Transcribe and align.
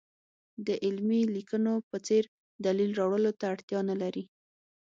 د 0.67 0.69
علمي 0.85 1.21
لیکنو 1.35 1.73
په 1.89 1.97
څېر 2.07 2.23
دلیل 2.65 2.91
راوړلو 2.99 3.31
ته 3.39 3.45
اړتیا 3.53 3.79
نه 3.89 3.95
لري. 4.01 4.23